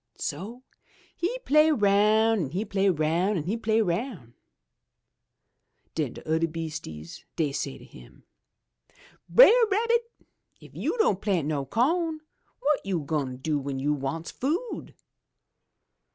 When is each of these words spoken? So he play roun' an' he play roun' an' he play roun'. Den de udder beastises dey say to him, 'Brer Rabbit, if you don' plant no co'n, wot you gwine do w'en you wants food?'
So 0.17 0.63
he 1.15 1.37
play 1.45 1.69
roun' 1.69 2.45
an' 2.45 2.49
he 2.49 2.65
play 2.65 2.89
roun' 2.89 3.37
an' 3.37 3.43
he 3.43 3.55
play 3.55 3.81
roun'. 3.81 4.33
Den 5.93 6.13
de 6.13 6.27
udder 6.27 6.47
beastises 6.47 7.23
dey 7.35 7.51
say 7.51 7.77
to 7.77 7.85
him, 7.85 8.23
'Brer 9.29 9.67
Rabbit, 9.69 10.11
if 10.59 10.73
you 10.73 10.97
don' 10.97 11.17
plant 11.17 11.47
no 11.47 11.67
co'n, 11.67 12.19
wot 12.63 12.83
you 12.83 13.01
gwine 13.01 13.37
do 13.37 13.59
w'en 13.59 13.77
you 13.77 13.93
wants 13.93 14.31
food?' 14.31 14.95